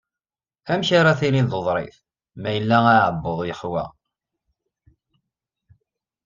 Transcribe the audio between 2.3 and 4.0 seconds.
ma yella uεebbuḍ yexwa?